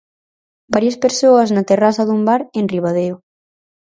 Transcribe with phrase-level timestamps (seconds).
[0.73, 3.15] Varias persoas na terraza dun bar en Ribadeo.